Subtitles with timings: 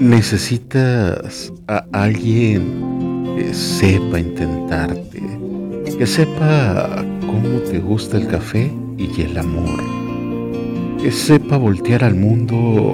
[0.00, 5.22] Necesitas a alguien que sepa intentarte,
[5.96, 9.80] que sepa cómo te gusta el café y el amor,
[11.00, 12.92] que sepa voltear al mundo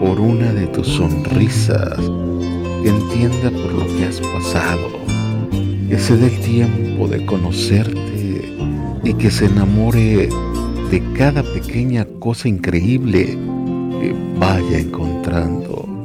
[0.00, 1.98] por una de tus sonrisas,
[2.82, 4.90] que entienda por lo que has pasado,
[5.88, 8.54] que se dé el tiempo de conocerte
[9.02, 10.28] y que se enamore
[10.88, 13.36] de cada pequeña cosa increíble
[14.00, 15.97] que vaya encontrando.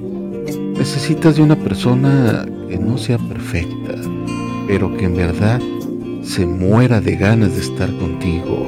[0.84, 3.96] Necesitas de una persona que no sea perfecta,
[4.68, 5.62] pero que en verdad
[6.24, 8.68] se muera de ganas de estar contigo.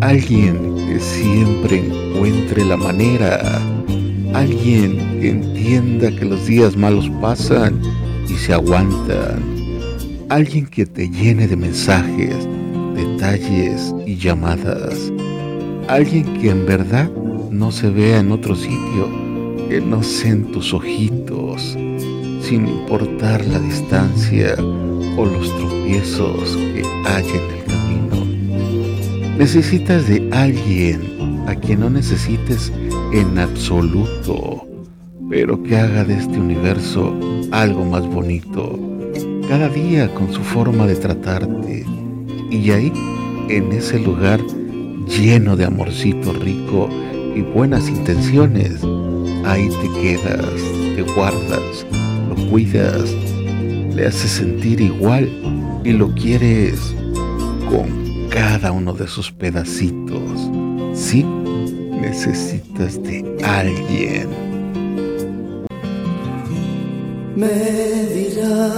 [0.00, 3.60] Alguien que siempre encuentre la manera.
[4.32, 7.82] Alguien que entienda que los días malos pasan
[8.28, 9.42] y se aguantan.
[10.28, 12.48] Alguien que te llene de mensajes,
[12.94, 15.12] detalles y llamadas.
[15.88, 17.10] Alguien que en verdad
[17.50, 19.21] no se vea en otro sitio
[19.72, 21.78] que no en tus ojitos,
[22.42, 24.54] sin importar la distancia
[25.16, 29.38] o los tropiezos que hay en el camino.
[29.38, 32.70] Necesitas de alguien a quien no necesites
[33.14, 34.66] en absoluto,
[35.30, 37.18] pero que haga de este universo
[37.50, 38.78] algo más bonito,
[39.48, 41.86] cada día con su forma de tratarte.
[42.50, 42.92] Y ahí,
[43.48, 44.38] en ese lugar
[45.08, 46.90] lleno de amorcito rico
[47.34, 48.82] y buenas intenciones,
[49.44, 50.60] ahí te quedas,
[50.96, 51.86] te guardas,
[52.28, 53.10] lo cuidas,
[53.94, 55.28] le haces sentir igual
[55.84, 56.94] y lo quieres
[57.68, 60.50] con cada uno de sus pedacitos.
[60.94, 64.28] Sí, necesitas de alguien.
[67.34, 67.48] Me
[68.14, 68.68] dirá,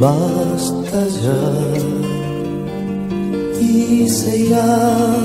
[0.00, 1.42] basta ya,
[3.60, 5.22] y se irá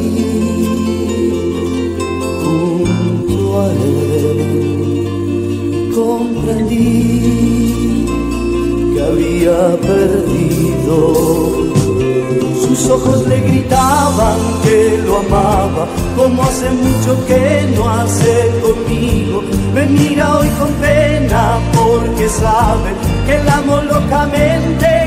[2.45, 4.39] junto a él,
[5.95, 8.07] comprendí
[8.95, 10.99] que había perdido.
[12.65, 19.43] Sus ojos le gritaban que lo amaba, como hace mucho que no hace conmigo.
[19.75, 22.95] Me mira hoy con pena porque sabe
[23.27, 25.04] que la amo locamente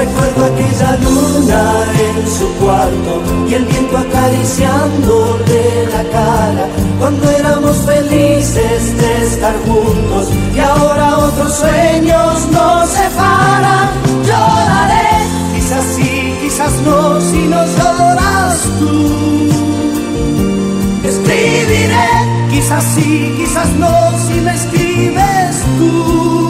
[0.00, 6.66] Recuerdo aquella luna en su cuarto y el viento acariciándole la cara
[6.98, 13.90] cuando éramos felices de estar juntos y ahora otros sueños nos separan.
[14.24, 15.18] Lloraré,
[15.54, 19.50] quizás sí, quizás no, si no lloras tú.
[21.04, 22.08] Escribiré,
[22.50, 26.49] quizás sí, quizás no, si me escribes tú.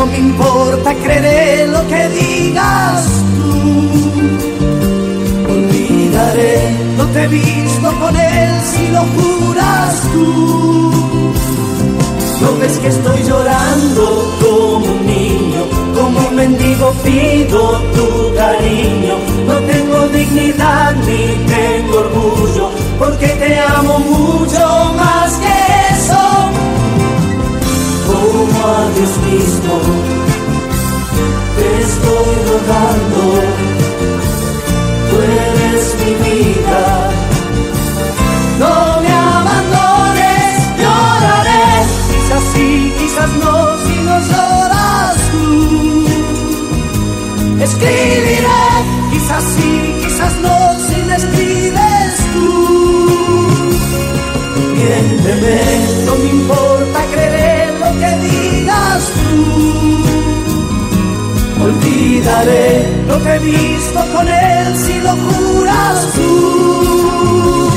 [0.00, 3.04] No me importa, creeré lo que digas
[3.36, 3.52] tú.
[5.52, 6.56] Olvidaré,
[6.96, 11.34] no te he visto con él si lo juras tú.
[12.40, 14.04] No ves que estoy llorando
[14.40, 15.62] como un niño,
[15.94, 17.60] como un mendigo pido
[17.94, 19.14] tu cariño.
[19.46, 21.22] No tengo dignidad ni
[21.54, 24.79] tengo orgullo, porque te amo mucho
[29.30, 29.74] mismo.
[31.56, 33.22] Te estoy rogando,
[35.08, 36.82] tú eres mi vida.
[38.58, 41.66] No me abandones, lloraré,
[42.10, 43.54] quizás sí, quizás no,
[43.84, 45.44] si no lloras tú.
[47.62, 48.09] Escribiré,
[61.70, 67.70] Olvidaré, no te he visto con él si lo juras tú.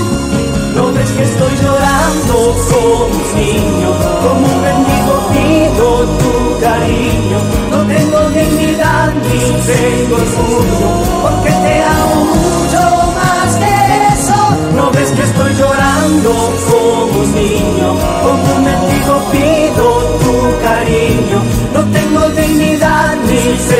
[0.76, 3.90] No ves que estoy llorando como un niño,
[4.24, 5.88] como un bendigo pido
[6.22, 7.40] tu cariño.
[7.70, 10.90] No tengo dignidad ni tengo orgullo,
[11.22, 12.63] porque te amo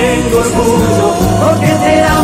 [0.04, 2.23] tengo orgullo porque te amo.